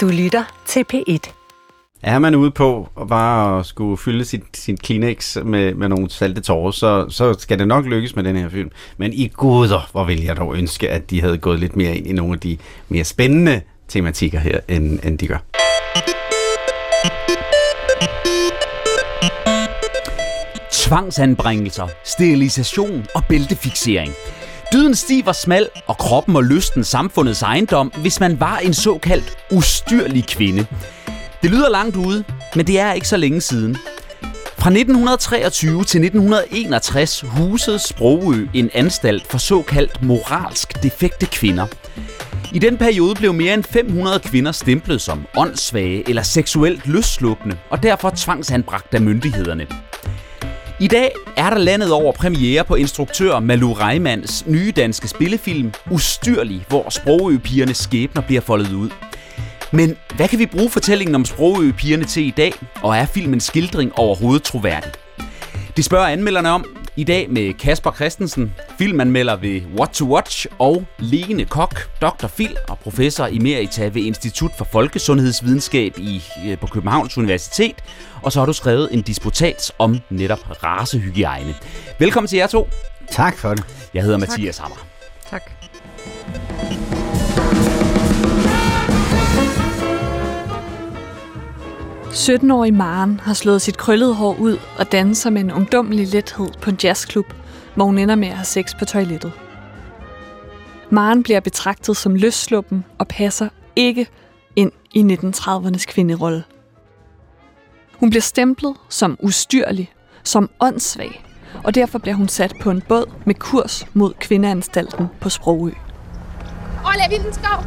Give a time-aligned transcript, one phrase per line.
[0.00, 1.32] Du lytter til P1.
[2.02, 6.10] Er man ude på at bare at skulle fylde sit, sin Kleenex med, med nogle
[6.10, 8.70] salte tårer, så, så skal det nok lykkes med den her film.
[8.96, 12.06] Men i guder, hvor vil jeg dog ønske, at de havde gået lidt mere ind
[12.06, 12.58] i nogle af de
[12.88, 15.38] mere spændende tematikker her, end, end de gør.
[20.72, 24.12] Tvangsanbringelser, sterilisation og bæltefixering.
[24.72, 30.26] Dyden stiver smal, og kroppen og lysten samfundets ejendom, hvis man var en såkaldt ustyrlig
[30.26, 30.66] kvinde.
[31.42, 32.24] Det lyder langt ude,
[32.54, 33.76] men det er ikke så længe siden.
[34.58, 41.66] Fra 1923 til 1961 husede Sprogø en anstalt for såkaldt moralsk defekte kvinder.
[42.52, 47.82] I den periode blev mere end 500 kvinder stemplet som åndssvage eller seksuelt løsslupne, og
[47.82, 49.66] derfor tvangsanbragt af myndighederne.
[50.80, 56.64] I dag er der landet over premiere på instruktør Malu Reimands nye danske spillefilm Ustyrlig,
[56.68, 58.90] hvor sprogøpigernes skæbner bliver foldet ud.
[59.72, 63.98] Men hvad kan vi bruge fortællingen om sprogøpigerne til i dag, og er filmens skildring
[63.98, 64.92] overhovedet troværdig?
[65.76, 66.64] Det spørger anmelderne om
[67.00, 72.26] i dag med Kasper Christensen, filmanmelder ved What to Watch, og Lene Kok, Dr.
[72.26, 77.74] Phil og professor emerita ved Institut for Folkesundhedsvidenskab i, øh, på Københavns Universitet.
[78.22, 81.54] Og så har du skrevet en disputat om netop racehygiejne.
[81.98, 82.68] Velkommen til jer to.
[83.10, 83.64] Tak for det.
[83.94, 84.28] Jeg hedder tak.
[84.28, 84.86] Mathias Hammer.
[85.30, 85.42] Tak.
[92.10, 96.70] 17-årig Maren har slået sit krøllede hår ud og danser med en ungdommelig lethed på
[96.70, 97.26] en jazzklub,
[97.74, 99.32] hvor hun ender med at have sex på toilettet.
[100.90, 104.06] Maren bliver betragtet som løssluppen og passer ikke
[104.56, 106.44] ind i 1930'ernes kvinderolle.
[107.92, 109.92] Hun bliver stemplet som ustyrlig,
[110.24, 111.24] som åndssvag,
[111.64, 115.70] og derfor bliver hun sat på en båd med kurs mod kvindeanstalten på Sprogø.
[116.86, 117.64] Ola Vildenskov!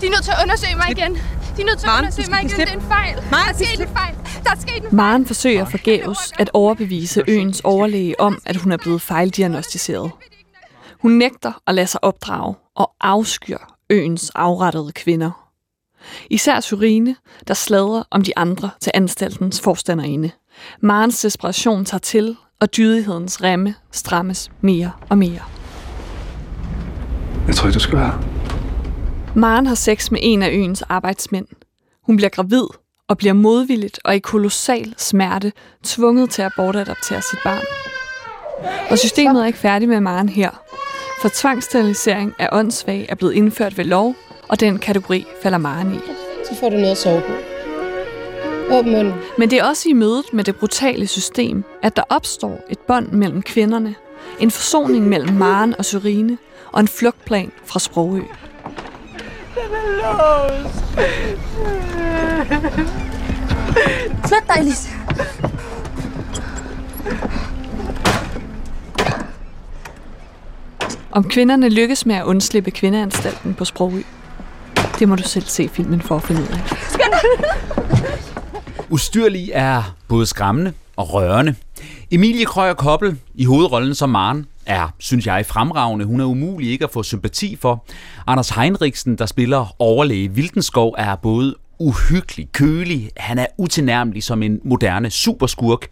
[0.00, 1.18] De er nødt til at undersøge mig igen.
[1.56, 2.50] De er nødt til at undersøge mig igen.
[2.50, 3.16] Det er en fejl.
[3.30, 4.14] Maren, der er sket en fejl.
[4.44, 4.94] Der er sket en fejl.
[4.94, 10.10] Maren forsøger forgæves at overbevise øens overlæge om, at hun er blevet fejldiagnostiseret.
[11.02, 13.58] Hun nægter at lade sig opdrage og afskyr
[13.90, 15.30] øens afrettede kvinder.
[16.30, 17.16] Især Surine,
[17.48, 20.30] der sladrer om de andre til anstaltens forstanderinde.
[20.80, 25.40] Marens desperation tager til, og dydighedens remme strammes mere og mere.
[27.46, 28.33] Jeg tror ikke, du skal være
[29.36, 31.46] Maren har sex med en af øens arbejdsmænd.
[32.02, 32.64] Hun bliver gravid
[33.08, 35.52] og bliver modvilligt og i kolossal smerte
[35.82, 37.64] tvunget til at bortadaptere sit barn.
[38.90, 40.50] Og systemet er ikke færdigt med Maren her,
[41.22, 44.14] for tvangssterilisering af åndssvag er blevet indført ved lov,
[44.48, 45.98] og den kategori falder Maren i.
[46.48, 47.32] Så får du noget at sove på.
[48.74, 49.14] Åbn munden.
[49.38, 53.12] Men det er også i mødet med det brutale system, at der opstår et bånd
[53.12, 53.94] mellem kvinderne,
[54.40, 56.38] en forsoning mellem Maren og Syrine,
[56.72, 58.22] og en flugtplan fra Sprogø.
[59.54, 60.84] Den er låst.
[64.26, 64.90] Flyt dig, Lisa.
[71.12, 74.02] Om kvinderne lykkes med at undslippe kvindeanstalten på Sprogø.
[74.98, 76.60] Det må du selv se filmen for at finde ud af.
[78.90, 81.54] Ustyrlig er både skræmmende og rørende.
[82.10, 86.04] Emilie Krøyer Koppel i hovedrollen som Maren er, synes jeg, fremragende.
[86.04, 87.84] Hun er umulig ikke at få sympati for.
[88.26, 94.60] Anders Heinrichsen, der spiller overlæge Vildenskov, er både uhyggelig, kølig, han er utilnærmelig som en
[94.64, 95.86] moderne superskurk.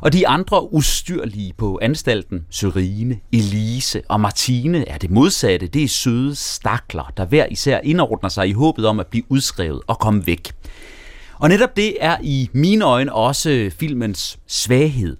[0.00, 5.66] Og de andre ustyrlige på anstalten, Sørine, Elise og Martine, er det modsatte.
[5.66, 9.80] Det er søde stakler, der hver især indordner sig i håbet om at blive udskrevet
[9.86, 10.52] og komme væk.
[11.38, 15.16] Og netop det er i mine øjne også filmens svaghed.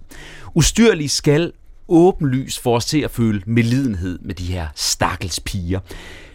[0.55, 1.51] Ustyrlig skal
[1.87, 5.79] åbenlys for os til at føle medlidenhed med de her stakkels piger.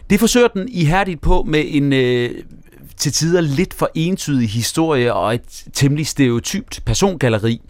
[0.09, 2.31] Det forsøger den ihærdigt på med en øh,
[2.97, 7.61] til tider lidt for entydig historie og et temmelig stereotypt persongalleri.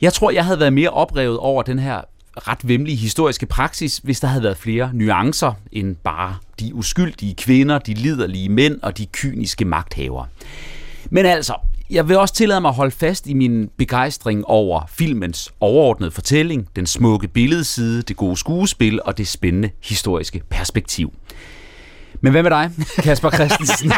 [0.00, 2.00] Jeg tror, jeg havde været mere oprevet over den her
[2.36, 7.78] ret vemmelige historiske praksis, hvis der havde været flere nuancer end bare de uskyldige kvinder,
[7.78, 10.26] de liderlige mænd og de kyniske magthavere.
[11.10, 11.54] Men altså,
[11.94, 16.68] jeg vil også tillade mig at holde fast i min begejstring over filmens overordnede fortælling,
[16.76, 21.12] den smukke billedside, det gode skuespil og det spændende historiske perspektiv.
[22.20, 23.92] Men hvad med dig, Kasper Christensen?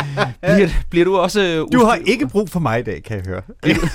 [0.40, 1.40] bliver, bliver du også...
[1.40, 1.78] Ustyr...
[1.78, 3.42] Du har ikke brug for mig i dag, kan jeg høre.
[3.62, 3.86] Bliver du,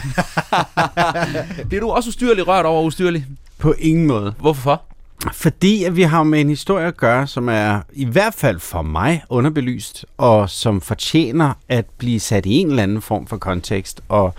[1.69, 3.25] bliver du også ustyrlig rørt over ustyrlig?
[3.57, 4.33] På ingen måde.
[4.39, 4.94] Hvorfor?
[5.33, 8.81] Fordi at vi har med en historie at gøre, som er i hvert fald for
[8.81, 14.01] mig underbelyst, og som fortjener at blive sat i en eller anden form for kontekst,
[14.07, 14.33] og,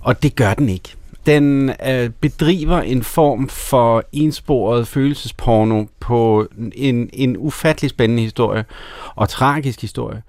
[0.00, 0.97] og det gør den ikke
[1.28, 8.64] den øh, bedriver en form for ensporet følelsesporno på en, en ufattelig spændende historie
[9.14, 10.22] og tragisk historie.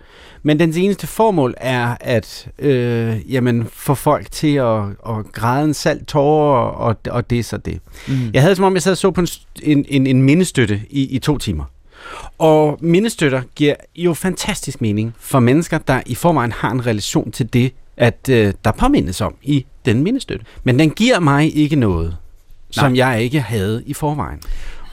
[0.44, 5.74] Men dens eneste formål er at øh, jamen, få folk til at, at græde en
[5.74, 7.80] salt tårer, og, og det er så det.
[8.08, 8.14] Mm.
[8.34, 9.28] Jeg havde som om, jeg sad og så på en,
[9.64, 11.64] en, en, en mindestøtte i, i to timer.
[12.38, 17.54] Og mindestøtter giver jo fantastisk mening for mennesker, der i forvejen har en relation til
[17.54, 20.46] det, at øh, der påmindes om i den mindestøtte.
[20.64, 22.16] Men den giver mig ikke noget, Nej.
[22.72, 24.40] som jeg ikke havde i forvejen.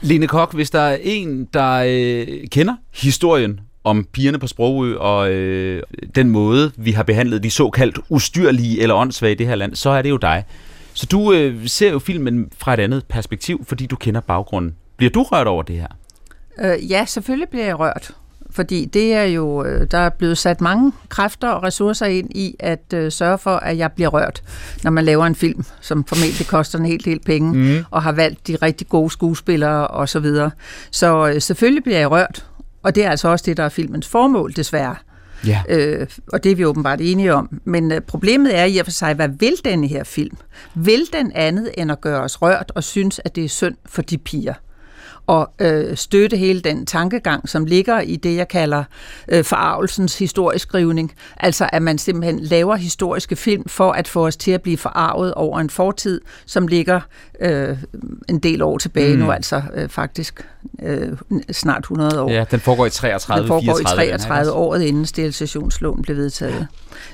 [0.01, 5.31] Lene Kok, hvis der er en, der øh, kender historien om pigerne på Sprogø og
[5.31, 5.83] øh,
[6.15, 9.89] den måde, vi har behandlet de såkaldt ustyrlige eller åndssvage i det her land, så
[9.89, 10.43] er det jo dig.
[10.93, 14.75] Så du øh, ser jo filmen fra et andet perspektiv, fordi du kender baggrunden.
[14.97, 15.87] Bliver du rørt over det her?
[16.59, 18.11] Øh, ja, selvfølgelig bliver jeg rørt.
[18.57, 22.55] Fordi det er jo, øh, der er blevet sat mange kræfter og ressourcer ind i
[22.59, 24.43] at øh, sørge for, at jeg bliver rørt,
[24.83, 27.83] når man laver en film, som formentlig koster en helt del penge, mm.
[27.91, 30.07] og har valgt de rigtig gode skuespillere osv.
[30.07, 30.51] Så, videre.
[30.91, 32.45] så øh, selvfølgelig bliver jeg rørt,
[32.83, 34.95] og det er altså også det, der er filmens formål, desværre.
[35.47, 35.61] Ja.
[35.69, 37.59] Øh, og det er vi åbenbart enige om.
[37.63, 40.37] Men øh, problemet er i og for sig, hvad vil denne her film?
[40.75, 44.01] Vil den andet end at gøre os rørt og synes, at det er synd for
[44.01, 44.53] de piger?
[45.27, 48.83] Og øh, støtte hele den tankegang, som ligger i det, jeg kalder
[49.27, 51.13] øh, forarvelsens historieskrivning.
[51.37, 55.33] Altså at man simpelthen laver historiske film for at få os til at blive forarvet
[55.33, 57.01] over en fortid, som ligger
[57.39, 57.77] øh,
[58.29, 59.19] en del år tilbage mm.
[59.19, 60.45] nu, altså øh, faktisk
[60.83, 61.17] øh,
[61.51, 62.31] snart 100 år.
[62.31, 66.67] Ja, den foregår i 33, Den foregår 34, i 33 året inden sterilisationsloven blev vedtaget.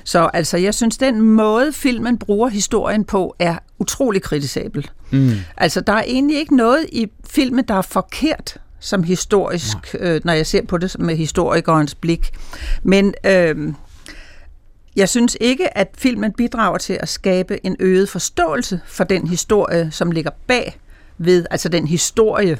[0.04, 4.90] Så altså, jeg synes, den måde, filmen bruger historien på, er utrolig kritisabel.
[5.10, 5.30] Mm.
[5.56, 10.32] Altså, der er egentlig ikke noget i filmen, der er forkert som historisk, øh, når
[10.32, 12.30] jeg ser på det med historikerens blik.
[12.82, 13.72] Men øh,
[14.96, 19.90] jeg synes ikke, at filmen bidrager til at skabe en øget forståelse for den historie,
[19.90, 20.78] som ligger bag
[21.18, 22.58] ved, altså den historie,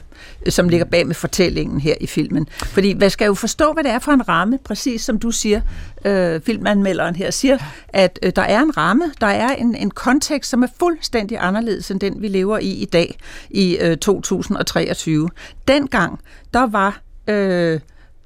[0.49, 2.49] som ligger bag med fortællingen her i filmen.
[2.51, 5.61] Fordi man skal jo forstå, hvad det er for en ramme, præcis som du siger,
[6.05, 7.59] øh, filmanmelderen her siger,
[7.89, 11.91] at øh, der er en ramme, der er en, en kontekst, som er fuldstændig anderledes
[11.91, 13.19] end den, vi lever i i dag,
[13.51, 15.29] i øh, 2023.
[15.69, 16.21] Dengang,
[16.55, 17.01] der var...
[17.29, 17.81] Øh,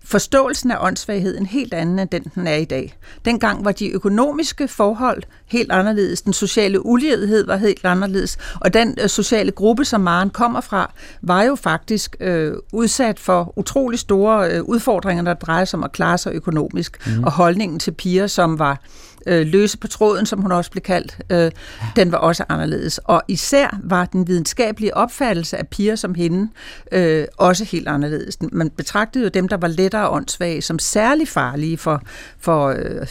[0.08, 2.98] forståelsen af åndssvaghed en helt anden end den, den er i dag.
[3.24, 8.98] Dengang var de økonomiske forhold helt anderledes, den sociale ulighed var helt anderledes, og den
[9.02, 14.50] øh, sociale gruppe, som Maren kommer fra, var jo faktisk øh, udsat for utrolig store
[14.52, 17.24] øh, udfordringer, der drejer sig om at klare sig økonomisk, mm.
[17.24, 21.18] og holdningen til piger, som var øh, løse på tråden, som hun også blev kaldt,
[21.30, 21.50] øh,
[21.96, 22.98] den var også anderledes.
[22.98, 26.48] Og især var den videnskabelige opfattelse af piger som hende
[26.92, 28.38] øh, også helt anderledes.
[28.52, 32.02] Man betragtede jo dem, der var lettere åndssvage, som særlig farlige for,
[32.38, 33.06] for øh,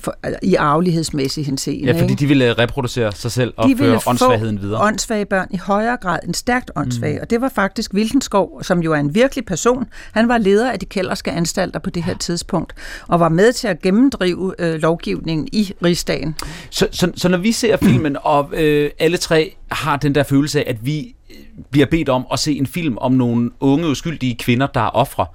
[0.00, 1.92] for, i arvelighedsmæssig henseende.
[1.92, 4.82] Ja, fordi de ville reproducere sig selv og de føre åndssvagheden videre.
[4.82, 7.14] åndssvage børn i højere grad end stærkt åndssvage.
[7.14, 7.22] Mm.
[7.22, 9.86] Og det var faktisk Vildenskov, som jo er en virkelig person.
[10.12, 12.72] Han var leder af de kælderske anstalter på det her tidspunkt,
[13.08, 16.34] og var med til at gennemdrive øh, lovgivningen i rigsdagen.
[16.70, 20.58] Så, så, så når vi ser filmen, og øh, alle tre har den der følelse
[20.58, 21.36] af, at vi øh,
[21.70, 25.26] bliver bedt om at se en film om nogle unge, uskyldige kvinder, der er ofre,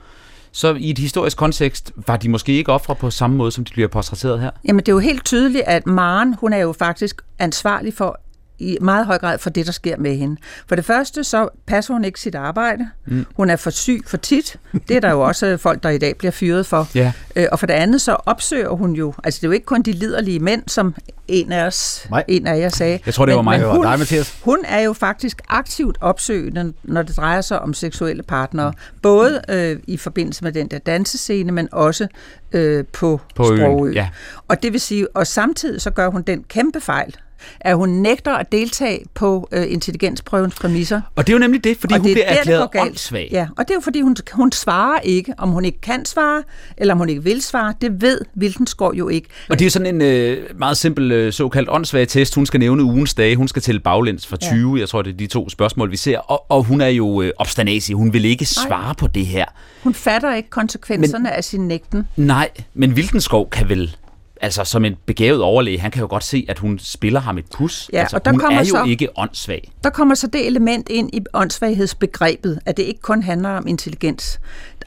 [0.51, 3.73] så i et historisk kontekst var de måske ikke ofre på samme måde, som de
[3.73, 4.51] bliver portrætteret her?
[4.67, 8.19] Jamen det er jo helt tydeligt, at Maren, hun er jo faktisk ansvarlig for
[8.59, 10.37] i meget høj grad for det, der sker med hende.
[10.67, 12.89] For det første, så passer hun ikke sit arbejde.
[13.05, 13.25] Mm.
[13.35, 14.57] Hun er for syg for tit.
[14.87, 16.87] Det er der jo også folk, der i dag bliver fyret for.
[16.95, 17.11] Ja.
[17.35, 19.81] Øh, og for det andet, så opsøger hun jo, altså det er jo ikke kun
[19.81, 20.95] de liderlige mænd, som
[21.27, 22.23] en af os, mig.
[22.27, 22.99] en af jer sagde.
[23.05, 23.59] Jeg tror, det var mig.
[23.59, 24.39] Men hun, dig, Mathias.
[24.43, 28.73] hun er jo faktisk aktivt opsøgende, når det drejer sig om seksuelle partnere.
[29.01, 32.07] Både øh, i forbindelse med den der dansescene, men også
[32.51, 33.91] øh, på, på Sprogø.
[33.91, 34.09] Ja.
[34.47, 37.15] Og det vil sige, og samtidig så gør hun den kæmpe fejl,
[37.59, 41.01] at hun nægter at deltage på øh, intelligensprøvens præmisser.
[41.15, 43.29] Og det er jo nemlig det, fordi og hun det bliver erklæret åndssvag.
[43.31, 46.43] Ja, og det er jo fordi, hun, hun svarer ikke, om hun ikke kan svare,
[46.77, 47.73] eller om hun ikke vil svare.
[47.81, 49.27] Det ved Vildenskov jo ikke.
[49.49, 52.35] Og det er sådan en øh, meget simpel øh, såkaldt åndssvag test.
[52.35, 53.35] Hun skal nævne ugens dage.
[53.35, 54.75] Hun skal tælle baglæns fra 20.
[54.75, 54.79] Ja.
[54.79, 56.17] Jeg tror, det er de to spørgsmål, vi ser.
[56.17, 57.93] Og, og hun er jo øh, obstanasi.
[57.93, 58.93] Hun vil ikke svare Nej.
[58.93, 59.45] på det her.
[59.83, 62.07] Hun fatter ikke konsekvenserne men, af sin nægten.
[62.15, 63.95] Nej, men Vildenskov kan vel
[64.41, 67.45] altså som en begavet overlæge, han kan jo godt se, at hun spiller ham et
[67.53, 67.89] pus.
[67.93, 69.71] Ja, altså, og der hun kommer er jo så, ikke åndssvag.
[69.83, 74.39] Der kommer så det element ind i åndssvaghedsbegrebet, at det ikke kun handler om intelligens.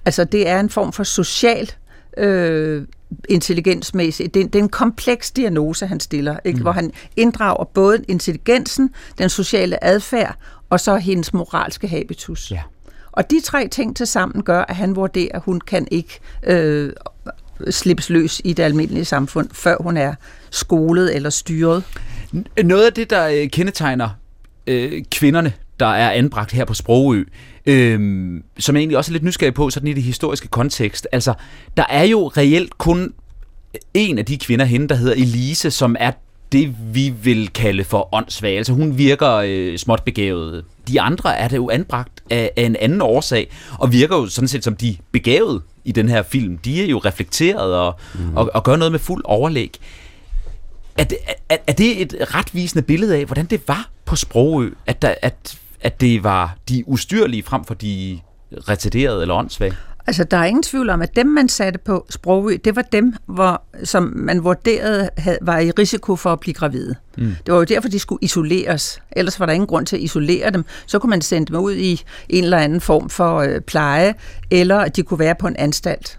[0.05, 1.71] Altså det er en form for social
[2.19, 2.87] øh,
[3.29, 4.35] intelligensmæssigt.
[4.35, 6.57] Det, det er en kompleks diagnose, han stiller, ikke?
[6.57, 6.63] Mm.
[6.63, 10.37] hvor han inddrager både intelligensen, den sociale adfærd
[10.71, 12.51] og så hendes moralske habitus.
[12.51, 12.61] Ja.
[13.13, 16.93] Og de tre ting til sammen gør, at han vurderer, at hun kan ikke øh,
[17.71, 20.15] slippes løs i det almindelige samfund, før hun er
[20.51, 21.85] skolet eller styret.
[22.65, 24.09] Noget af det, der øh, kendetegner
[24.67, 27.25] øh, kvinderne, der er anbragt her på Sprogø,
[27.67, 28.01] øh,
[28.59, 31.09] som jeg egentlig også er lidt nysgerrig på, sådan i det historiske kontekst.
[31.13, 31.35] Altså,
[31.77, 33.03] der er jo reelt kun
[33.75, 36.13] øh, en af de kvinder hende, der hedder Elise, som er
[36.53, 38.57] det, vi vil kalde for åndssvag.
[38.57, 40.65] Altså hun virker øh, småt begavet.
[40.89, 44.49] De andre er det jo anbragt af, af en anden årsag, og virker jo sådan
[44.49, 46.59] set som de begavede i den her film.
[46.59, 48.37] De er jo reflekteret og, mm.
[48.37, 49.79] og, og gør noget med fuld overlæg.
[50.99, 55.03] Er det, er, er det et retvisende billede af, hvordan det var på Sprogø, at,
[55.03, 58.21] der, at, at det var de ustyrlige frem for de
[58.69, 59.77] retarderede eller åndssvage?
[60.07, 63.15] Altså, der er ingen tvivl om, at dem, man satte på Sprogø, det var dem,
[63.27, 66.95] hvor, som man vurderede havde, var i risiko for at blive gravide.
[67.19, 67.37] Mm.
[67.47, 69.03] Det var jo derfor, de skulle isoleres.
[69.13, 70.65] Ellers var der ingen grund til at isolere dem.
[70.87, 74.15] Så kunne man sende dem ud i en eller anden form for øh, pleje,
[74.51, 76.19] eller de kunne være på en anstalt.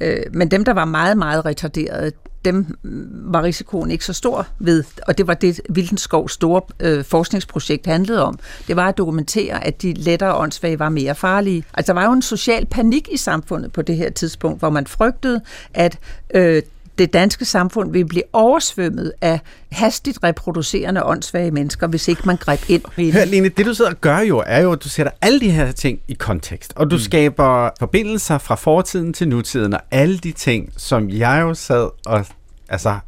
[0.00, 2.12] Øh, men dem, der var meget, meget retarderede,
[2.46, 2.78] dem
[3.12, 8.24] var risikoen ikke så stor ved, og det var det, Vildenskovs store øh, forskningsprojekt handlede
[8.24, 8.38] om.
[8.68, 11.64] Det var at dokumentere, at de lettere åndssvage var mere farlige.
[11.74, 14.86] Altså, der var jo en social panik i samfundet på det her tidspunkt, hvor man
[14.86, 15.40] frygtede,
[15.74, 15.98] at
[16.34, 16.62] øh,
[16.98, 19.40] det danske samfund vil blive oversvømmet af
[19.72, 23.12] hastigt reproducerende åndssvage mennesker, hvis ikke man greb ind.
[23.12, 25.50] Hør, Line, det du sidder og gør jo, er jo, at du sætter alle de
[25.50, 27.00] her ting i kontekst, og du mm.
[27.00, 32.26] skaber forbindelser fra fortiden til nutiden, og alle de ting, som jeg jo sad og
[32.68, 32.98] altså,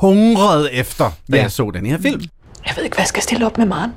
[0.00, 1.42] hungrede efter, da ja.
[1.42, 2.20] jeg så den her film.
[2.66, 3.90] Jeg ved ikke, hvad jeg skal stille op med Maren.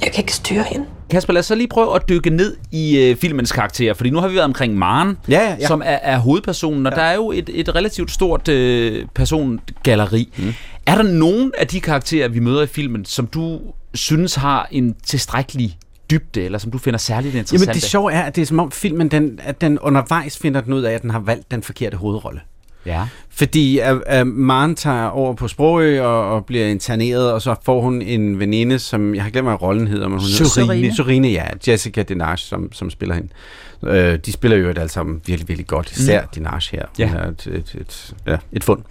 [0.00, 0.86] Jeg kan ikke styre hende.
[1.10, 4.20] Kasper, lad os så lige prøve at dykke ned i øh, filmens karakter, fordi nu
[4.20, 5.66] har vi været omkring Maren, ja, ja, ja.
[5.66, 6.96] som er, er hovedpersonen, og ja.
[6.96, 10.32] der er jo et, et relativt stort øh, persongalleri.
[10.36, 10.54] Mm.
[10.86, 13.60] Er der nogen af de karakterer, vi møder i filmen, som du
[13.94, 15.78] synes har en tilstrækkelig
[16.10, 17.66] dybde, eller som du finder særligt interessant?
[17.66, 20.60] Jamen det sjove er, at det er som om filmen, den, at den undervejs finder
[20.60, 22.40] den ud af, at den har valgt den forkerte hovedrolle.
[22.86, 23.02] Ja.
[23.30, 27.80] Fordi at, at Maren tager over på Sprogø og, og bliver interneret, og så får
[27.80, 30.74] hun en veninde, som jeg har glemt, hvad rollen hedder, men hun Sorine.
[30.74, 31.28] hedder Sorine.
[31.28, 31.44] ja.
[31.68, 33.28] Jessica Dinage, som, som spiller hende.
[33.86, 35.90] Øh, de spiller jo alle sammen virkelig, virkelig godt.
[35.90, 36.28] Især mm.
[36.34, 36.86] Dinage her.
[36.98, 37.08] Ja.
[37.08, 38.82] Hun er et, et, et, ja, et fund.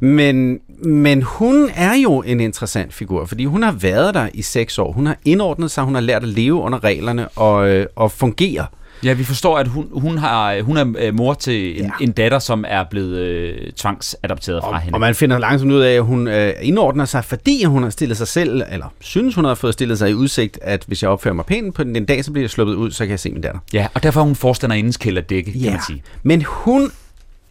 [0.00, 4.78] Men, men hun er jo en interessant figur, fordi hun har været der i seks
[4.78, 4.92] år.
[4.92, 8.66] Hun har indordnet sig, hun har lært at leve under reglerne og, øh, og fungere.
[9.04, 11.90] Ja, vi forstår, at hun, hun, har, hun er øh, mor til en, ja.
[12.00, 14.96] en datter, som er blevet øh, tvangsadopteret fra og, hende.
[14.96, 18.16] Og man finder langsomt ud af, at hun øh, indordner sig, fordi hun har stillet
[18.16, 21.34] sig selv, eller synes hun har fået stillet sig i udsigt, at hvis jeg opfører
[21.34, 23.42] mig pænt på den, dag, så bliver jeg sluppet ud, så kan jeg se min
[23.42, 23.60] datter.
[23.72, 25.62] Ja, og derfor er hun forstanderindens kælderdække, ja.
[25.62, 26.02] kan man sige.
[26.22, 26.92] Men hun,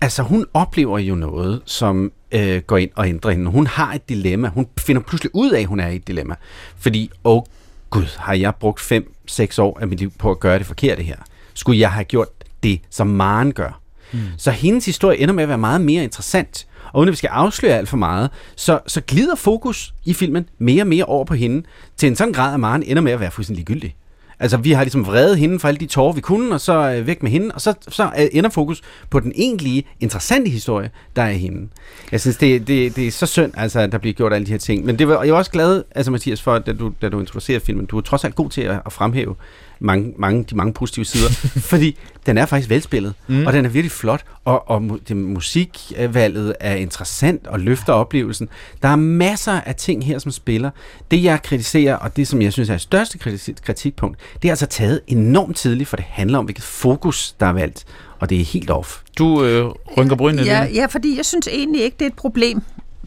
[0.02, 3.52] altså hun oplever jo noget, som øh, går ind og ændrer hende.
[3.52, 4.48] Hun har et dilemma.
[4.48, 6.36] Hun finder pludselig ud af, at hun er i et dilemma.
[6.78, 7.44] Fordi, åh oh,
[7.90, 8.92] gud, har jeg brugt
[9.32, 11.16] 5-6 år af mit liv på at gøre det forkerte her?
[11.56, 12.28] Skulle jeg have gjort
[12.64, 13.80] det, som Maren gør.
[14.14, 14.20] Mm.
[14.38, 16.68] Så hendes historie ender med at være meget mere interessant.
[16.94, 20.50] Og uden at vi skal afsløre alt for meget, så, så glider fokus i filmen
[20.58, 21.64] mere og mere over på hende,
[21.98, 23.96] til en sådan grad, at Maren ender med at være fuldstændig ligegyldig.
[24.40, 27.08] Altså, vi har ligesom vredet hende for alle de tårer, vi kunne, og så øh,
[27.08, 31.22] væk med hende, og så, så øh, ender fokus på den egentlige, interessante historie, der
[31.22, 31.68] er hende.
[32.12, 34.52] Jeg synes, det, det, det er så synd, altså, at der bliver gjort alle de
[34.52, 34.86] her ting.
[34.86, 37.66] Men det var, jeg var også glad, altså Mathias, for, da du, da du introducerede
[37.66, 37.86] filmen.
[37.86, 39.36] Du er trods alt god til at, at fremhæve
[39.80, 41.30] mange, mange, de mange positive sider,
[41.72, 43.46] fordi den er faktisk velspillet, mm.
[43.46, 48.50] og den er virkelig flot, og, og det, musikvalget er interessant og løfter oplevelsen.
[48.82, 50.70] Der er masser af ting her, som spiller.
[51.12, 53.18] Det, jeg kritiserer, og det, som jeg synes er det største
[53.64, 57.54] kritikpunkt, det er altså taget enormt tidligt, for det handler om, hvilket fokus, der er
[57.54, 57.86] valgt,
[58.20, 59.02] og det er helt off.
[59.18, 59.66] Du øh,
[59.98, 62.62] rynker brynene ja, ja, fordi jeg synes egentlig ikke, det er et problem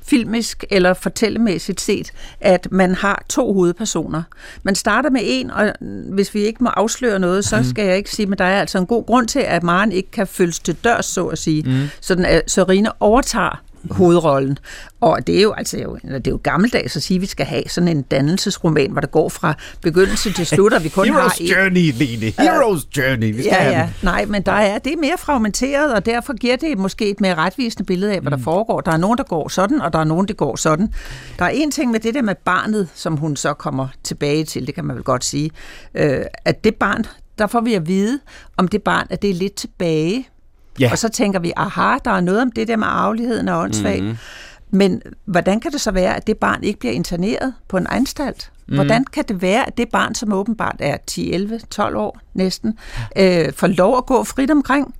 [0.08, 4.22] filmisk eller fortællemæssigt set, at man har to hovedpersoner.
[4.62, 5.72] Man starter med en, og
[6.12, 7.64] hvis vi ikke må afsløre noget, så mhm.
[7.64, 10.10] skal jeg ikke sige, men der er altså en god grund til, at Maren ikke
[10.10, 11.62] kan følges til dørs, så at sige.
[11.62, 11.88] Mm.
[12.00, 14.58] Sådan at Sørine overtager hovedrollen.
[15.00, 17.62] Og det er jo altså det er jo gammeldags at sige, at vi skal have
[17.68, 21.28] sådan en dannelsesroman, hvor der går fra begyndelse til slut, og vi kun Hero's har
[21.28, 22.32] Hero's Journey, Line.
[22.40, 23.34] Hero's Journey.
[23.34, 23.88] Vi skal ja, ja.
[24.02, 27.34] Nej, men der er, det er mere fragmenteret, og derfor giver det måske et mere
[27.34, 28.42] retvisende billede af, hvad der mm.
[28.42, 28.80] foregår.
[28.80, 30.92] Der er nogen, der går sådan, og der er nogen, der går sådan.
[31.38, 34.66] Der er en ting med det der med barnet, som hun så kommer tilbage til,
[34.66, 35.50] det kan man vel godt sige,
[35.94, 37.04] øh, at det barn,
[37.38, 38.20] der får vi at vide,
[38.56, 40.28] om det barn, at det er lidt tilbage
[40.80, 40.90] Ja.
[40.92, 44.02] Og så tænker vi, aha, der er noget om det der med arveligheden og åndssvag.
[44.02, 44.18] Mm-hmm.
[44.70, 48.50] Men hvordan kan det så være, at det barn ikke bliver interneret på en anstalt?
[48.68, 48.74] Mm.
[48.74, 52.78] Hvordan kan det være, at det barn, som åbenbart er 10, 11, 12 år næsten,
[53.16, 54.94] øh, får lov at gå frit omkring?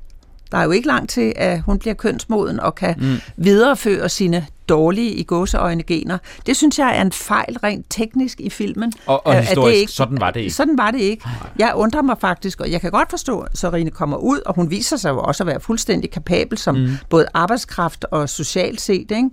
[0.52, 3.16] Der er jo ikke langt til, at hun bliver kønsmoden og kan mm.
[3.36, 6.18] videreføre sine dårlige i gåseøjne gener.
[6.46, 8.92] Det synes jeg er en fejl rent teknisk i filmen.
[9.06, 10.54] Og, og at historisk, det ikke, sådan var det ikke.
[10.54, 11.24] Sådan var det ikke.
[11.58, 14.70] Jeg undrer mig faktisk, og jeg kan godt forstå, at Sarine kommer ud, og hun
[14.70, 16.88] viser sig jo også at være fuldstændig kapabel som mm.
[17.10, 19.30] både arbejdskraft og socialt set, ikke?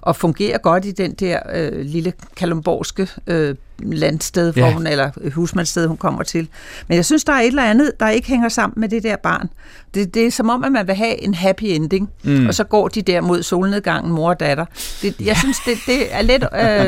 [0.00, 4.60] og fungerer godt i den der øh, lille kalumborske øh, landsted, Ja.
[4.62, 6.48] hvor hun, eller husmandssted, hun kommer til.
[6.88, 9.16] Men jeg synes, der er et eller andet, der ikke hænger sammen med det der
[9.16, 9.50] barn.
[9.94, 12.46] Det, det er som om, at man vil have en happy ending, mm.
[12.46, 14.64] og så går de der mod solnedgangen, mor og datter.
[15.02, 16.44] Det, jeg synes, det, det er lidt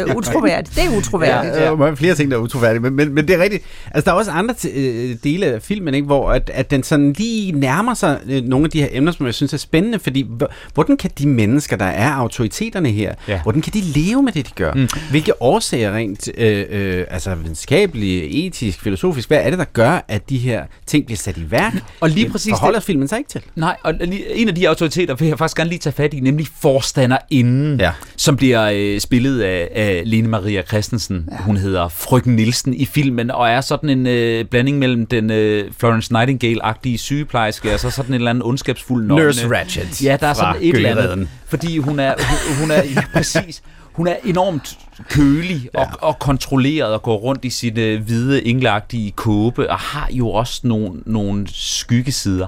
[0.09, 0.77] øh, utroværdigt.
[0.77, 1.55] Det er utroværdigt.
[1.55, 3.65] Ja, der er flere ting, der er utroværdige, men, men, men det er rigtigt.
[3.91, 6.83] Altså, der er også andre t- øh, dele af filmen, ikke, hvor at, at den
[6.83, 9.99] sådan lige nærmer sig øh, nogle af de her emner, som jeg synes er spændende,
[9.99, 13.43] fordi hvor- hvordan kan de mennesker, der er autoriteterne her, Ja.
[13.43, 14.73] hvordan kan de leve med det, de gør?
[14.75, 14.89] Mm.
[15.11, 20.31] Hvilke årsager rent øh, øh, altså videnskabeligt, etisk, filosofisk, hvad er det, der gør, at
[20.31, 21.75] de her ting bliver sat i værk?
[22.01, 22.59] Og lige Det præcis det-
[22.91, 23.41] filmen sig ikke til.
[23.57, 23.95] Nej, og
[24.35, 27.93] en af de autoriteter vil jeg faktisk gerne lige tage fat i, nemlig forstanderinden, Ja.
[28.17, 31.29] som bliver øh, spillet af, af Lene Maria Christensen.
[31.33, 31.37] Ja.
[31.37, 35.73] Hun hedder Frøken Nielsen i filmen, og er sådan en øh, blanding mellem den øh,
[35.79, 39.25] Florence Nightingale-agtige sygeplejerske, og så sådan en eller anden ondskabsfuld nonne.
[39.25, 41.29] Nurse Ratched Ja, der er sådan et eller andet.
[41.47, 43.63] Fordi hun er, hun, hun er ja, præcis.
[43.93, 44.79] Hun er enormt
[45.09, 50.09] kølig og, og kontrolleret og går rundt i sin øh, hvide, engleagtige kåbe og har
[50.11, 52.47] jo også nogle, nogle skyggesider.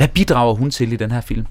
[0.00, 1.46] Hvad bidrager hun til i den her film?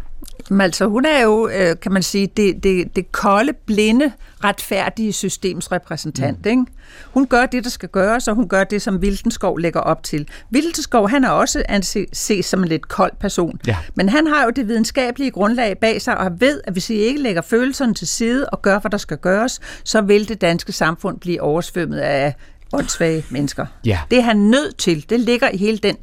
[0.50, 4.12] Men altså, hun er jo, øh, kan man sige, det, det, det kolde, blinde,
[4.44, 6.46] retfærdige systems repræsentant.
[6.46, 6.50] Mm.
[6.50, 6.66] Ikke?
[7.06, 10.28] Hun gør det, der skal gøres, og hun gør det, som Vildenskov lægger op til.
[10.50, 13.60] Vildenskov, han er også anset ses som en lidt kold person.
[13.68, 13.78] Ja.
[13.96, 17.22] Men han har jo det videnskabelige grundlag bag sig, og ved, at hvis I ikke
[17.22, 21.20] lægger følelserne til side og gør, hvad der skal gøres, så vil det danske samfund
[21.20, 22.36] blive oversvømmet af
[22.74, 23.66] åndssvage mennesker.
[23.86, 24.00] Ja.
[24.12, 25.06] Det er han nødt til.
[25.10, 25.98] Det ligger i hele den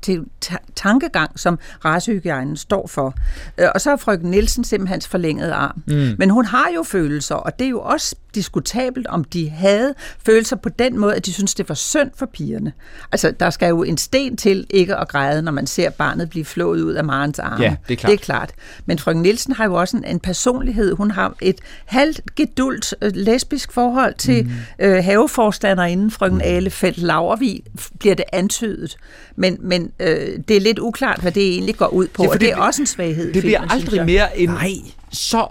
[0.76, 3.14] tankegang, som racehygiejnen står for.
[3.58, 5.82] Øh, Og så er frøken Nielsen simpelthen hans forlængede arm.
[5.86, 6.14] Mm.
[6.18, 9.94] Men hun har jo følelser, og det er jo også diskutabelt, om de havde
[10.26, 12.72] følelser på den måde, at de synes, det var synd for pigerne.
[13.12, 16.44] Altså, der skal jo en sten til ikke at græde, når man ser barnet blive
[16.44, 17.64] flået ud af Marens arme.
[17.64, 18.10] Ja, det er klart.
[18.10, 18.50] Det er klart.
[18.86, 20.92] Men frøken Nielsen har jo også en, en personlighed.
[20.94, 24.50] Hun har et halvt geduldt øh, lesbisk forhold til mm.
[24.78, 28.96] øh, haveforstanderinden, frøken Alefeldt Lavervig, f- bliver det antydet.
[29.36, 32.32] Men, men øh, det er lidt uklart, hvad det egentlig går ud på, for og
[32.32, 34.70] det det- er også en svaghed Det bliver filmen, aldrig mere en Nej.
[35.12, 35.46] så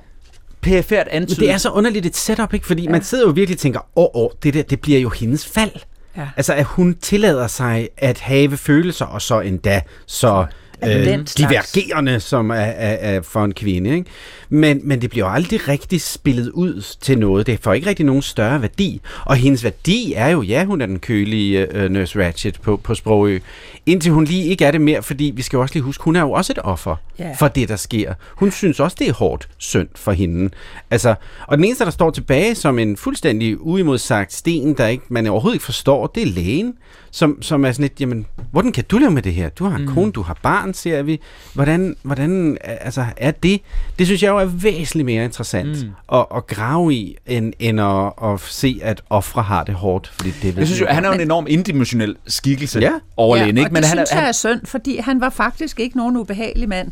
[0.61, 1.39] perifært Men antydet.
[1.39, 2.67] det er så underligt et setup, ikke?
[2.67, 2.89] Fordi ja.
[2.89, 5.71] man sidder jo virkelig og tænker, åh, åh, det der, det bliver jo hendes fald.
[6.17, 6.27] Ja.
[6.37, 10.45] Altså, at hun tillader sig at have følelser, og så endda så
[10.83, 13.89] øh, divergerende, som er, er, er for en kvinde.
[13.95, 14.09] Ikke?
[14.49, 17.47] Men, men det bliver jo aldrig rigtig spillet ud til noget.
[17.47, 19.01] Det får ikke rigtig nogen større værdi.
[19.25, 22.95] Og hendes værdi er jo, ja, hun er den kølige øh, Nurse Ratchet på, på
[22.95, 23.39] Sprogø.
[23.85, 26.15] Indtil hun lige ikke er det mere, fordi vi skal jo også lige huske, hun
[26.15, 27.31] er jo også et offer Ja.
[27.39, 28.13] for det, der sker.
[28.35, 30.49] Hun synes også, det er hårdt synd for hende.
[30.91, 31.15] Altså,
[31.47, 35.55] og den eneste, der står tilbage som en fuldstændig uimodsagt sten, der ikke, man overhovedet
[35.55, 36.73] ikke forstår, det er lægen,
[37.15, 39.49] som, som er sådan lidt, jamen, hvordan kan du leve med det her?
[39.49, 39.93] Du har en mm.
[39.93, 41.19] kone, du har barn, ser vi.
[41.53, 43.61] Hvordan, hvordan altså, er det?
[43.99, 46.17] Det synes jeg jo er væsentligt mere interessant mm.
[46.17, 50.07] at, at grave i, end, end at, at se, at ofre har det hårdt.
[50.07, 52.91] Fordi det Jeg synes jo, han er jo en enorm indimensionel skikkelse Ja.
[53.17, 53.71] overlægen, ja, ikke?
[53.71, 56.17] og det han synes er, jeg han, er synd, fordi han var faktisk ikke nogen
[56.17, 56.91] ubehagelig mand.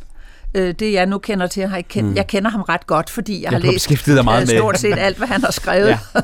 [0.56, 2.16] Øh, Det jeg nu kender til, har jeg, kendt, mm.
[2.16, 4.96] jeg kender ham ret godt, fordi jeg, Ja, har læst dig meget med- stort set
[5.00, 5.98] alt, hvad han har skrevet, Ja.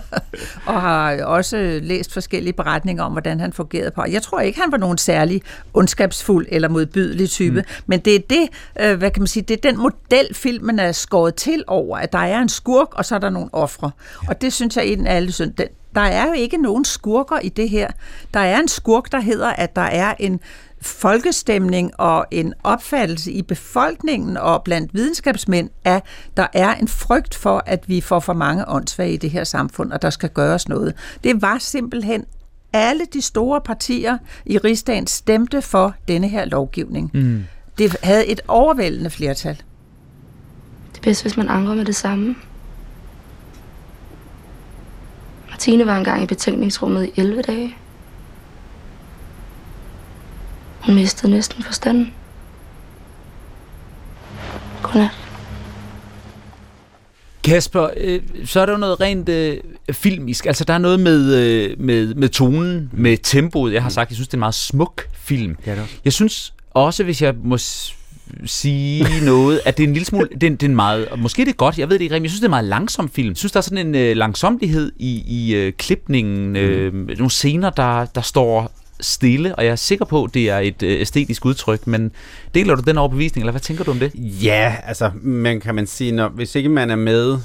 [0.74, 4.04] og har også læst forskellige beretninger om, hvordan han fungerede på.
[4.12, 5.42] Jeg tror ikke, han var nogen særlig
[5.74, 7.84] ondskabsfuld eller modbydelig type, mm.
[7.88, 8.48] men det er det,
[8.80, 12.12] øh, hvad kan man sige, det er den model, filmen er skåret til over, at
[12.14, 13.92] der er en skurk, og så er der nogle ofre.
[14.24, 14.30] Ja.
[14.30, 15.54] Og det synes jeg egentlig er alle synd.
[15.54, 17.88] Den- Der er jo ikke nogen skurker i det her.
[18.34, 20.40] Der er en skurk, der hedder, at der er en
[20.82, 26.04] folkestemning og en opfattelse i befolkningen og blandt videnskabsmænd, at
[26.38, 29.92] der er en frygt for, at vi får for mange åndssvage i det her samfund,
[29.92, 30.94] og der skal gøres noget.
[31.24, 32.26] Det var simpelthen
[32.74, 37.12] alle de store partier i rigsdagen stemte for denne her lovgivning.
[37.14, 37.44] Mm.
[37.78, 39.56] Det havde et overvældende flertal.
[40.92, 42.36] Det er bedst, hvis man angrer med det samme.
[45.50, 47.76] Martine var engang i betænkningsrummet i 11 dage.
[50.80, 52.14] Hun mistede næsten forstanden.
[54.84, 55.12] Godnat.
[57.44, 59.58] Kasper, øh, så er der jo noget rent øh,
[59.92, 60.46] filmisk.
[60.46, 63.74] Altså, der er noget med, øh, med, med tonen, med tempoet.
[63.74, 65.58] Jeg har sagt, jeg synes, det er en meget smuk film.
[65.66, 65.96] Ja, det også.
[66.06, 67.58] Jeg synes også, hvis jeg må
[68.46, 71.46] sige noget, at det er en lille smule, det er, det er en meget, måske
[71.46, 72.66] det er godt, jeg ved det ikke rigtigt, men jeg synes, det er en meget
[72.66, 73.30] langsom film.
[73.30, 77.70] Jeg synes, der er sådan en øh, langsomlighed i, i øh, klipningen, øh, nogle scener,
[77.70, 81.46] der, der står stille, og jeg er sikker på, at det er et øh, æstetisk
[81.46, 82.12] udtryk, men
[82.56, 84.12] deler du den overbevisning, eller hvad tænker du om det?
[84.16, 87.40] Ja, altså, man kan man sige, når, hvis ikke man er med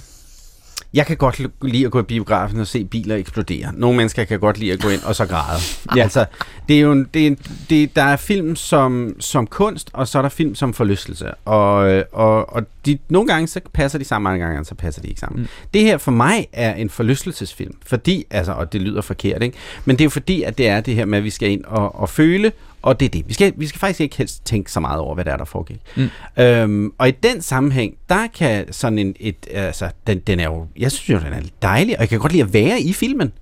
[0.94, 3.72] jeg kan godt lide at gå i biografen og se biler eksplodere.
[3.74, 5.60] Nogle mennesker kan godt lide at gå ind og så græde.
[5.96, 6.02] ja.
[6.02, 6.24] Altså,
[6.68, 7.38] det er jo en, det er en,
[7.70, 11.34] det, der er film som, som kunst, og så er der film som forlystelse.
[11.34, 15.08] Og, og, og de, nogle gange så passer de sammen, mange gange så passer de
[15.08, 15.42] ikke sammen.
[15.42, 15.48] Mm.
[15.74, 19.56] Det her for mig er en forlystelsesfilm, fordi, altså, og det lyder forkert, ikke?
[19.84, 21.64] men det er jo fordi, at det er det her med, at vi skal ind
[21.64, 22.52] og, og føle,
[22.84, 23.28] og det er det.
[23.28, 25.44] Vi skal, vi skal faktisk ikke helst tænke så meget over, hvad der er, der
[25.44, 25.80] foregik.
[25.96, 26.10] Mm.
[26.38, 30.66] Øhm, og i den sammenhæng, der kan sådan en, et, altså, den, den er jo,
[30.76, 33.32] jeg synes jo, den er dejlig, og jeg kan godt lide at være i filmen.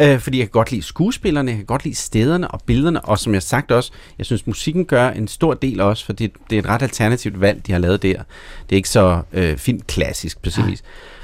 [0.00, 3.18] Øh, fordi jeg kan godt lide skuespillerne, jeg kan godt lide stederne og billederne, og
[3.18, 6.56] som jeg sagt også, jeg synes musikken gør en stor del også, for det, det
[6.56, 8.22] er et ret alternativt valg, de har lavet der.
[8.68, 10.82] Det er ikke så øh, filmklassisk sin vis.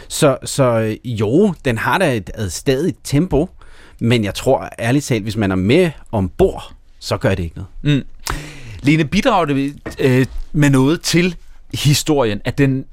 [0.09, 3.49] Så, så øh, jo, den har da et, et stadig tempo,
[4.01, 7.99] men jeg tror ærligt talt, hvis man er med ombord, så gør det ikke noget.
[7.99, 8.07] Mm.
[8.83, 11.37] Lene, bidrager det øh, med noget til
[11.75, 12.85] historien, at den,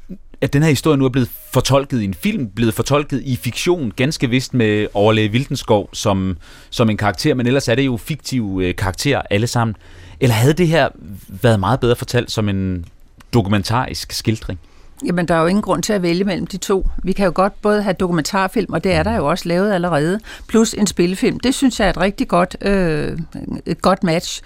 [0.41, 3.91] at den her historie nu er blevet fortolket i en film, blevet fortolket i fiktion,
[3.95, 6.37] ganske vist med Overlæge Vildenskov som,
[6.69, 9.75] som en karakter, men ellers er det jo fiktive øh, karakterer alle sammen.
[10.19, 10.89] Eller havde det her
[11.41, 12.85] været meget bedre fortalt som en
[13.33, 14.59] dokumentarisk skildring?
[15.05, 16.87] Jamen, der er jo ingen grund til at vælge mellem de to.
[17.03, 20.19] Vi kan jo godt både have dokumentarfilm, og det er der jo også lavet allerede,
[20.47, 21.39] plus en spillefilm.
[21.39, 23.17] Det synes jeg er et rigtig godt, øh,
[23.65, 24.41] et godt match.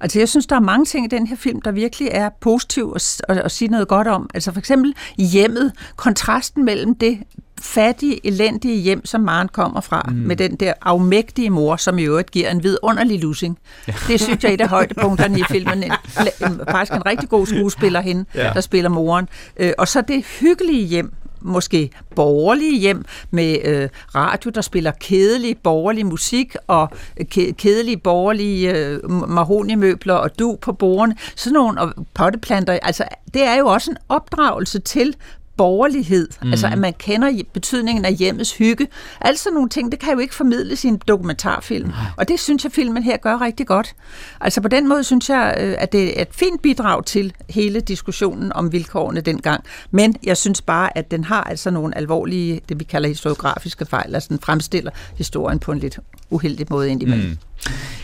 [0.00, 2.92] Altså, jeg synes, der er mange ting i den her film, der virkelig er positiv
[2.94, 4.30] at, at, at sige noget godt om.
[4.34, 7.18] Altså, for eksempel hjemmet, kontrasten mellem det
[7.60, 10.14] fattige, elendige hjem, som Maren kommer fra, mm.
[10.14, 13.58] med den der afmægtige mor, som i øvrigt giver en vidunderlig lussing.
[13.88, 13.92] Ja.
[14.08, 15.82] Det synes jeg er et af højdepunkterne i filmen.
[15.82, 15.92] En,
[16.40, 18.50] en, faktisk en rigtig god skuespiller hende, ja.
[18.54, 19.28] der spiller moren.
[19.56, 21.12] Øh, og så det hyggelige hjem,
[21.46, 26.88] måske borgerlige hjem med øh, radio, der spiller kedelig borgerlig musik og
[27.20, 31.16] øh, ke- kedelige borgerlige øh, mahonimøbler og du på bordene.
[31.36, 32.78] Sådan nogle og potteplanter.
[32.82, 33.04] Altså,
[33.34, 35.14] det er jo også en opdragelse til
[35.56, 36.50] borgerlighed, mm.
[36.50, 38.88] altså at man kender betydningen af hjemmets hygge.
[39.20, 41.88] Altså nogle ting, det kan jo ikke formidles i en dokumentarfilm.
[41.88, 41.96] Nej.
[42.16, 43.94] Og det synes jeg, filmen her gør rigtig godt.
[44.40, 47.80] Altså på den måde synes jeg, øh, at det er et fint bidrag til hele
[47.80, 49.64] diskussionen om vilkårene dengang.
[49.90, 54.14] Men jeg synes bare, at den har altså nogle alvorlige, det vi kalder historiografiske fejl,
[54.14, 55.98] altså den fremstiller historien på en lidt
[56.30, 57.28] uheldig måde indimellem.
[57.28, 57.36] Mm.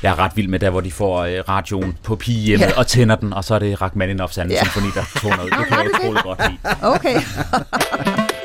[0.03, 2.79] Jeg er ret vild med der, hvor de får øh, radioen på pigehjemmet ja.
[2.79, 4.65] og tænder den, og så er det Rachmaninoffs anden ja.
[4.65, 5.51] symfoni, der toner ud.
[5.51, 6.59] Det kan jeg utroligt godt lide.
[6.83, 7.21] Okay.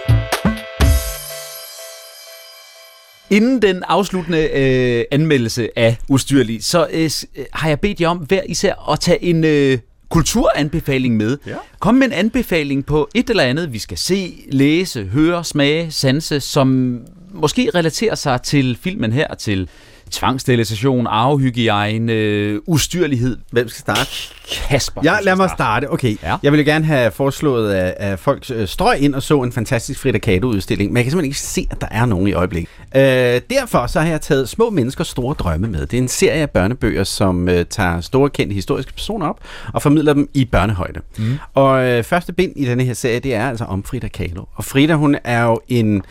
[3.30, 8.17] Inden den afsluttende øh, anmeldelse af Ustyrlig, så øh, øh, har jeg bedt jer om
[8.17, 9.78] hver især at tage en øh,
[10.10, 11.38] kulturanbefaling med.
[11.48, 11.56] Ja.
[11.80, 16.39] Kom med en anbefaling på et eller andet, vi skal se, læse, høre, smage, sanse,
[16.39, 17.00] som
[17.34, 19.70] måske relaterer sig til filmen her, til
[20.12, 23.38] tvangssterilisation, arvehygiejne, øh, ustyrlighed.
[23.52, 24.10] Hvem skal starte?
[24.52, 25.02] Kasper.
[25.04, 25.91] Ja, lad mig starte.
[25.91, 26.15] Okay.
[26.24, 26.38] Ja.
[26.43, 30.00] Jeg ville gerne have foreslået, at, at folk øh, strøg ind og så en fantastisk
[30.00, 32.70] Frida Kahlo-udstilling, men jeg kan simpelthen ikke se, at der er nogen i øjeblikket.
[32.96, 35.86] Øh, derfor så har jeg taget Små Menneskers Store Drømme med.
[35.86, 39.39] Det er en serie af børnebøger, som øh, tager store kendte historiske personer op
[39.74, 41.00] og formidler dem i børnehøjde.
[41.17, 41.39] Mm.
[41.54, 44.43] Og øh, første bind i denne her serie, det er altså om Frida Kahlo.
[44.56, 46.04] Og Frida, hun er jo en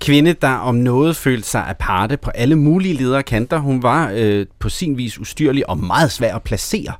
[0.00, 3.58] kvinde, der om noget følte sig aparte på alle mulige ledere kanter.
[3.58, 6.92] Hun var øh, på sin vis ustyrlig og meget svær at placere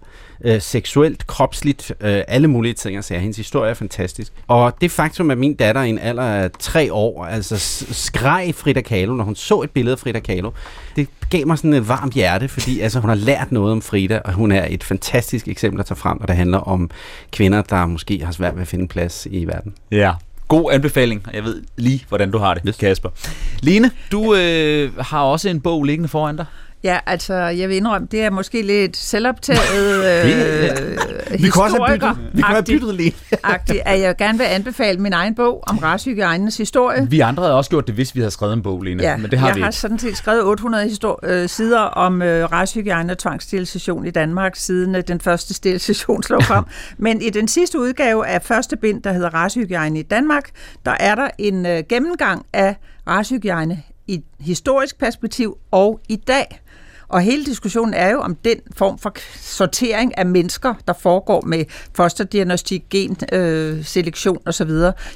[0.45, 3.05] øh, seksuelt, kropsligt, øh, alle mulige ting.
[3.05, 4.33] Så hendes historie er fantastisk.
[4.47, 7.59] Og det faktum, at min datter i en alder af tre år, altså
[7.95, 10.51] skreg Frida Kahlo, når hun så et billede af Frida Kahlo,
[10.97, 14.21] det gav mig sådan et varmt hjerte, fordi altså, hun har lært noget om Frida,
[14.25, 16.91] og hun er et fantastisk eksempel at tage frem, når det handler om
[17.33, 19.75] kvinder, der måske har svært ved at finde plads i verden.
[19.91, 20.13] Ja,
[20.49, 22.77] God anbefaling, jeg ved lige, hvordan du har det, yes.
[22.77, 23.09] Kasper.
[23.63, 26.47] Line, du øh, har også en bog liggende foran dig.
[26.87, 29.61] Ja, altså, jeg vil indrømme, det er måske lidt selvoptaget
[30.11, 33.15] øh, Vi kan også have byttet, vi kan have byttet lige.
[33.43, 37.11] agtigt, at jeg gerne vil anbefale min egen bog om racehygiejnens historie.
[37.11, 39.31] Vi andre havde også gjort det, hvis vi havde skrevet en bog, Lene, ja, men
[39.31, 39.79] det har jeg vi har ikke.
[39.79, 44.95] sådan set skrevet 800 histor- øh, sider om øh, racehygiejne og tvangssterilisation i Danmark, siden
[44.95, 46.67] øh, den første sterilisationslov kom.
[46.99, 50.51] men i den sidste udgave af første bind, der hedder Racehygiejne i Danmark,
[50.85, 56.61] der er der en øh, gennemgang af racehygiejne i historisk perspektiv og i dag.
[57.09, 61.65] Og hele diskussionen er jo om den form for sortering af mennesker, der foregår med
[61.95, 64.71] fosterdiagnostik, genselektion øh, osv.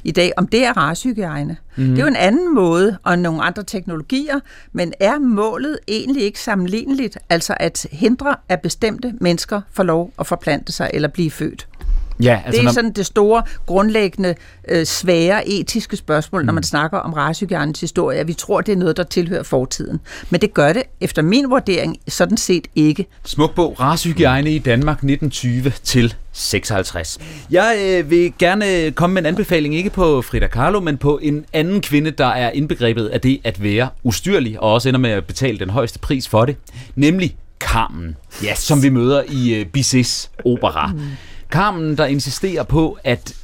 [0.05, 1.57] i dag, om det er racehygiejne.
[1.77, 1.85] Mm.
[1.85, 4.41] Det er jo en anden måde og nogle andre teknologier,
[4.73, 10.27] men er målet egentlig ikke sammenligneligt, altså at hindre, at bestemte mennesker får lov at
[10.27, 11.67] forplante sig eller blive født?
[12.23, 12.73] Ja, altså det er når...
[12.73, 14.35] sådan det store, grundlæggende,
[14.69, 16.47] øh, svære etiske spørgsmål, mm.
[16.47, 18.27] når man snakker om racehygiejnens historie.
[18.27, 20.01] Vi tror, det er noget, der tilhører fortiden.
[20.31, 23.07] Men det gør det, efter min vurdering, sådan set ikke.
[23.25, 27.19] Smuk bog, Racehygiejne i Danmark 1920 til 56.
[27.51, 31.45] Jeg øh, vil gerne komme med en anbefaling, ikke på Frida Kahlo, men på en
[31.53, 35.25] anden kvinde, der er indbegrebet af det at være ustyrlig, og også ender med at
[35.25, 36.57] betale den højeste pris for det,
[36.97, 38.59] nemlig Carmen, yes.
[38.59, 40.87] som vi møder i øh, Bizets opera.
[40.87, 41.01] Mm.
[41.51, 43.35] Carmen, der insisterer på at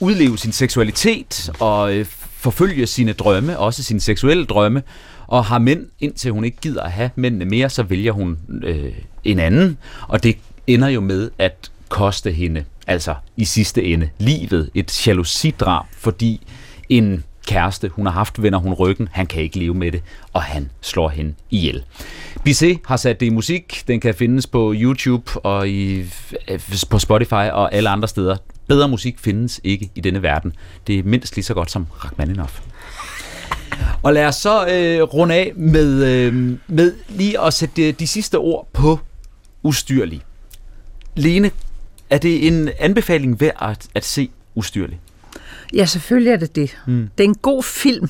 [0.00, 2.06] udleve sin seksualitet og øh,
[2.38, 4.82] forfølge sine drømme, også sine seksuelle drømme,
[5.26, 8.92] og har mænd, indtil hun ikke gider at have mændene mere, så vælger hun øh,
[9.24, 10.36] en anden, og det
[10.66, 16.46] ender jo med at koste hende, altså i sidste ende, livet, et jalousidrab, fordi
[16.88, 20.42] en kæreste, hun har haft, vender hun ryggen, han kan ikke leve med det, og
[20.42, 21.84] han slår hende ihjel.
[22.44, 25.98] Bizet har sat det i musik, den kan findes på YouTube og i,
[26.48, 28.36] øh, på Spotify og alle andre steder.
[28.66, 30.52] Bedre musik findes ikke i denne verden.
[30.86, 32.60] Det er mindst lige så godt som Rachmaninoff.
[34.02, 38.38] Og lad os så øh, runde af med, øh, med lige at sætte de sidste
[38.38, 38.98] ord på
[39.62, 40.22] ustyrlig.
[41.16, 41.50] Lene,
[42.10, 45.00] er det en anbefaling værd at, at se ustyrlig?
[45.74, 46.78] Ja, selvfølgelig er det det.
[46.86, 47.08] Mm.
[47.18, 48.08] Det er en god film,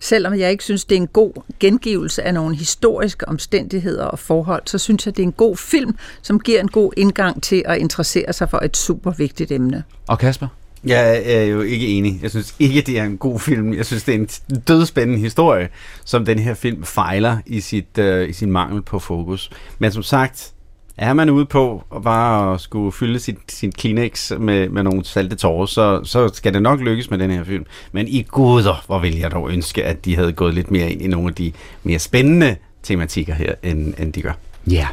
[0.00, 4.62] selvom jeg ikke synes, det er en god gengivelse af nogle historiske omstændigheder og forhold,
[4.66, 7.78] så synes jeg, det er en god film, som giver en god indgang til at
[7.78, 9.84] interessere sig for et super vigtigt emne.
[10.06, 10.48] Og Kasper?
[10.84, 12.18] Jeg er jo ikke enig.
[12.22, 13.74] Jeg synes ikke, det er en god film.
[13.74, 14.28] Jeg synes, det er en
[14.68, 15.68] dødspændende historie,
[16.04, 19.50] som den her film fejler i, sit, uh, i sin mangel på fokus.
[19.78, 20.52] Men som sagt,
[20.98, 25.04] er man ude på at bare at skulle fylde sit, sin Kleenex med, med nogle
[25.04, 27.66] salte tårer, så, så skal det nok lykkes med den her film.
[27.92, 31.02] Men i guder, hvor vil jeg dog ønske, at de havde gået lidt mere ind
[31.02, 34.32] i nogle af de mere spændende tematikker her, end, end de gør.
[34.70, 34.86] Ja.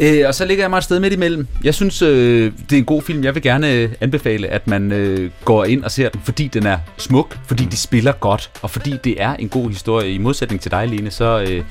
[0.00, 0.18] Yeah.
[0.20, 1.46] Øh, og så ligger jeg mig et sted midt imellem.
[1.64, 3.24] Jeg synes, øh, det er en god film.
[3.24, 6.66] Jeg vil gerne øh, anbefale, at man øh, går ind og ser den, fordi den
[6.66, 10.12] er smuk, fordi de spiller godt, og fordi det er en god historie.
[10.12, 11.46] I modsætning til dig, Line, så...
[11.48, 11.64] Øh,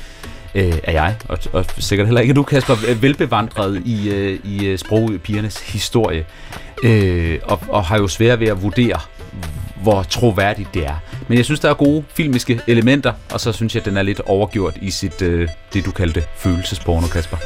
[0.55, 4.65] øh, er jeg, og, og sikkert heller ikke du, Kasper, øh, velbevandret i, øh, i
[4.65, 6.25] øh, sprogpigernes historie,
[6.83, 8.99] øh, og, og har jo svært ved at vurdere,
[9.83, 10.95] hvor troværdigt det er.
[11.27, 14.01] Men jeg synes, der er gode filmiske elementer, og så synes jeg, at den er
[14.01, 17.37] lidt overgjort i sit, øh, det du kaldte følelsesporno, Kasper.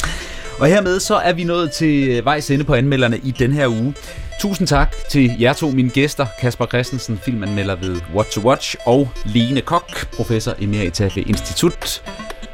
[0.60, 3.68] og hermed så er vi nået til øh, vejs ende på anmelderne i den her
[3.68, 3.94] uge.
[4.40, 9.08] Tusind tak til jer to, mine gæster, Kasper Christensen, filmanmelder ved What to Watch, og
[9.24, 12.02] Lene Kok, professor emerita ved Institut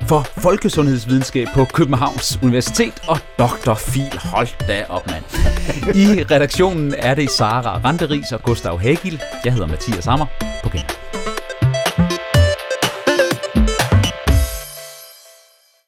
[0.08, 3.74] for Folkesundhedsvidenskab på Københavns Universitet og Dr.
[3.74, 4.18] Fil.
[4.18, 5.24] Hold da op, mand.
[5.96, 9.22] I redaktionen er det Sara Randeris og Gustav Hagel.
[9.44, 10.26] Jeg hedder Mathias Hammer.
[10.62, 11.33] På gennem.